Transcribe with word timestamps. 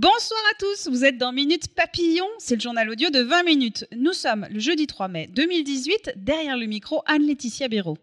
Bonsoir 0.00 0.38
à 0.52 0.54
tous, 0.60 0.88
vous 0.88 1.04
êtes 1.04 1.18
dans 1.18 1.32
Minute 1.32 1.74
Papillon, 1.74 2.28
c'est 2.38 2.54
le 2.54 2.60
journal 2.60 2.88
audio 2.88 3.10
de 3.10 3.18
20 3.18 3.42
minutes. 3.42 3.84
Nous 3.96 4.12
sommes 4.12 4.46
le 4.48 4.60
jeudi 4.60 4.86
3 4.86 5.08
mai 5.08 5.28
2018, 5.34 6.12
derrière 6.14 6.56
le 6.56 6.66
micro 6.66 7.02
Anne-Laetitia 7.06 7.66
Béraud. 7.66 7.98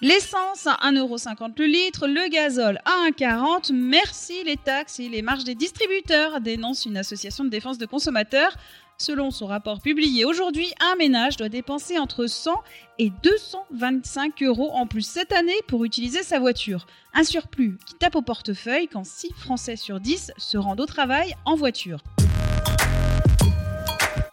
L'essence 0.00 0.68
à 0.68 0.78
1,50€ 0.84 1.58
le 1.58 1.64
litre, 1.66 2.06
le 2.06 2.30
gazole 2.30 2.78
à 2.84 3.10
1,40€. 3.10 3.72
Merci 3.72 4.44
les 4.44 4.56
taxes 4.56 5.00
et 5.00 5.08
les 5.08 5.22
marges 5.22 5.42
des 5.42 5.56
distributeurs, 5.56 6.40
dénonce 6.40 6.86
une 6.86 6.96
association 6.96 7.42
de 7.42 7.48
défense 7.48 7.78
de 7.78 7.86
consommateurs. 7.86 8.56
Selon 8.98 9.30
son 9.30 9.46
rapport 9.46 9.82
publié 9.82 10.24
aujourd'hui, 10.24 10.72
un 10.80 10.96
ménage 10.96 11.36
doit 11.36 11.50
dépenser 11.50 11.98
entre 11.98 12.26
100 12.26 12.54
et 12.98 13.12
225 13.22 14.42
euros 14.42 14.70
en 14.72 14.86
plus 14.86 15.06
cette 15.06 15.32
année 15.32 15.52
pour 15.68 15.84
utiliser 15.84 16.22
sa 16.22 16.38
voiture. 16.38 16.86
Un 17.12 17.22
surplus 17.22 17.76
qui 17.84 17.94
tape 17.94 18.16
au 18.16 18.22
portefeuille 18.22 18.88
quand 18.88 19.04
6 19.04 19.34
Français 19.36 19.76
sur 19.76 20.00
10 20.00 20.32
se 20.38 20.56
rendent 20.56 20.80
au 20.80 20.86
travail 20.86 21.34
en 21.44 21.56
voiture. 21.56 21.98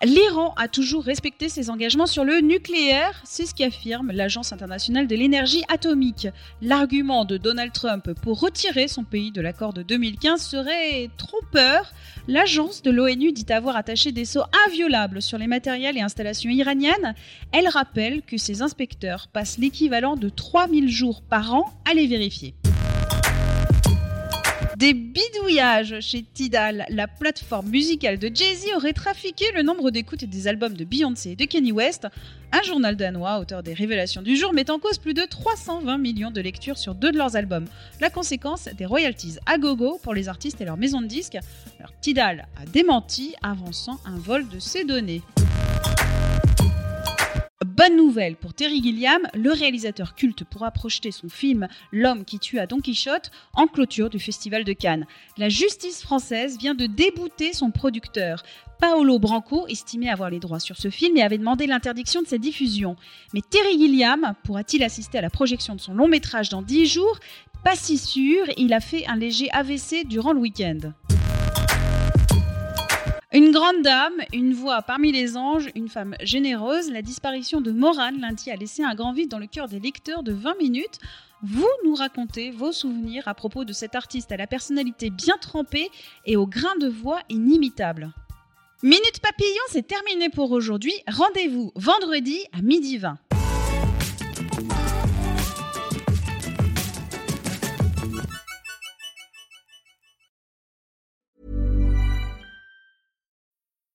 L'Iran 0.06 0.54
a 0.58 0.68
toujours 0.68 1.06
respecté 1.06 1.48
ses 1.48 1.70
engagements 1.70 2.08
sur 2.08 2.26
le 2.26 2.42
nucléaire, 2.42 3.22
c'est 3.24 3.46
ce 3.46 3.56
qu'affirme 3.56 4.12
l'Agence 4.12 4.52
internationale 4.52 5.08
de 5.08 5.16
l'énergie 5.16 5.64
atomique. 5.70 6.28
L'argument 6.62 7.24
de 7.24 7.38
Donald 7.38 7.72
Trump 7.72 8.12
pour 8.22 8.42
retirer 8.42 8.90
son 8.90 9.06
pays 9.06 9.32
de 9.32 9.40
l'accord 9.40 9.72
de 9.72 9.82
2015 9.82 10.42
serait 10.42 11.10
trompeur. 11.16 11.94
L'agence 12.28 12.82
de 12.82 12.92
l'ONU 12.92 13.32
dit 13.32 13.52
avoir 13.54 13.78
attaché 13.78 14.12
des 14.12 14.26
sceaux 14.26 14.44
inviolables 14.68 15.22
sur 15.22 15.38
les 15.38 15.48
matériels 15.48 15.98
et 15.98 16.02
installations 16.02 16.50
iraniennes. 16.50 17.16
Elle 17.54 17.70
rappelle 17.70 18.24
que 18.24 18.36
ses 18.36 18.62
inspecteurs 18.62 19.30
passent 19.32 19.58
l'équivalent 19.58 20.18
de 20.18 20.28
3000 20.28 20.90
jours 20.90 21.22
par 21.22 21.54
an 21.54 21.74
à 21.90 21.94
les 21.94 22.08
vérifier. 22.08 22.56
Des 24.84 24.94
bidouillages 24.94 26.02
chez 26.02 26.24
Tidal, 26.24 26.86
la 26.90 27.08
plateforme 27.08 27.70
musicale 27.70 28.20
de 28.20 28.28
Jay-Z 28.28 28.66
aurait 28.76 28.92
trafiqué 28.92 29.46
le 29.56 29.64
nombre 29.64 29.92
d'écoutes 29.92 30.26
des 30.26 30.48
albums 30.50 30.74
de 30.74 30.84
Beyoncé 30.84 31.30
et 31.30 31.36
de 31.38 31.46
Kanye 31.46 31.72
West. 31.72 32.06
Un 32.52 32.62
journal 32.64 32.98
danois, 32.98 33.40
auteur 33.40 33.64
des 33.64 33.74
révélations 33.74 34.22
du 34.22 34.36
jour, 34.36 34.52
met 34.52 34.70
en 34.70 34.80
cause 34.80 34.98
plus 34.98 35.14
de 35.14 35.22
320 35.22 35.98
millions 36.00 36.32
de 36.32 36.42
lectures 36.42 36.78
sur 36.78 36.96
deux 36.96 37.14
de 37.14 37.18
leurs 37.18 37.38
albums. 37.38 37.66
La 38.02 38.10
conséquence, 38.10 38.68
des 38.78 38.86
royalties 38.86 39.38
à 39.46 39.58
gogo 39.58 40.02
pour 40.04 40.14
les 40.14 40.28
artistes 40.28 40.60
et 40.60 40.66
leurs 40.66 40.76
maisons 40.76 41.00
de 41.00 41.08
disques. 41.08 41.38
Alors 41.80 41.94
Tidal 42.02 42.46
a 42.62 42.66
démenti, 42.66 43.36
avançant 43.42 44.02
un 44.04 44.18
vol 44.18 44.50
de 44.50 44.60
ces 44.60 44.84
données. 44.84 45.22
Bonne 47.76 47.98
nouvelle 47.98 48.36
pour 48.36 48.54
Terry 48.54 48.84
Gilliam, 48.84 49.24
le 49.34 49.52
réalisateur 49.52 50.14
culte 50.14 50.44
pourra 50.44 50.70
projeter 50.70 51.10
son 51.10 51.28
film 51.28 51.68
L'homme 51.92 52.24
qui 52.24 52.38
tue 52.38 52.60
à 52.60 52.68
Don 52.68 52.80
Quichotte 52.82 53.32
en 53.56 53.66
clôture 53.66 54.12
du 54.12 54.20
Festival 54.20 54.64
de 54.64 54.74
Cannes. 54.74 55.08
La 55.40 55.50
justice 55.50 56.04
française 56.04 56.60
vient 56.60 56.76
de 56.76 56.86
débouter 56.86 57.52
son 57.52 57.72
producteur. 57.72 58.44
Paolo 58.80 59.18
Branco 59.18 59.66
estimait 59.66 60.10
avoir 60.10 60.30
les 60.30 60.40
droits 60.40 60.60
sur 60.60 60.78
ce 60.78 60.92
film 60.92 61.18
et 61.18 61.24
avait 61.24 61.40
demandé 61.40 61.66
l'interdiction 61.66 62.22
de 62.22 62.28
sa 62.28 62.38
diffusion. 62.38 62.96
Mais 63.34 63.42
Terry 63.42 63.80
Gilliam 63.80 64.36
pourra-t-il 64.44 64.84
assister 64.84 65.18
à 65.18 65.22
la 65.22 65.32
projection 65.32 65.74
de 65.74 65.82
son 65.82 65.96
long 65.96 66.08
métrage 66.08 66.50
dans 66.50 66.62
10 66.62 66.86
jours? 66.86 67.18
Pas 67.64 67.76
si 67.76 67.98
sûr, 67.98 68.46
il 68.56 68.74
a 68.74 68.82
fait 68.82 69.08
un 69.08 69.16
léger 69.16 69.50
AVC 69.50 70.06
durant 70.06 70.34
le 70.34 70.42
week-end. 70.42 70.92
Une 73.36 73.50
grande 73.50 73.82
dame, 73.82 74.14
une 74.32 74.54
voix 74.54 74.84
parmi 74.84 75.12
les 75.12 75.38
anges, 75.38 75.72
une 75.74 75.90
femme 75.90 76.16
généreuse, 76.22 76.92
la 76.92 77.02
disparition 77.02 77.62
de 77.62 77.72
Morane 77.72 78.22
lundi 78.22 78.52
a 78.52 78.56
laissé 78.56 78.84
un 78.84 78.94
grand 78.94 79.12
vide 79.12 79.32
dans 79.32 79.40
le 79.40 79.48
cœur 79.48 79.68
des 79.68 79.80
lecteurs 79.80 80.22
de 80.22 80.32
20 80.32 80.56
minutes. 80.60 81.00
Vous 81.42 81.68
nous 81.84 81.96
racontez 81.96 82.52
vos 82.52 82.72
souvenirs 82.72 83.28
à 83.28 83.34
propos 83.34 83.66
de 83.66 83.74
cet 83.74 83.96
artiste 83.96 84.32
à 84.32 84.38
la 84.38 84.46
personnalité 84.46 85.10
bien 85.10 85.38
trempée 85.42 85.90
et 86.28 86.38
au 86.38 86.46
grain 86.46 86.76
de 86.80 86.88
voix 86.88 87.22
inimitable. 87.30 88.12
Minute 88.84 89.20
Papillon, 89.20 89.64
c'est 89.70 89.88
terminé 89.88 90.30
pour 90.30 90.52
aujourd'hui. 90.52 90.94
Rendez-vous 91.08 91.72
vendredi 91.76 92.38
à 92.52 92.62
midi 92.62 93.00
20. 93.00 93.18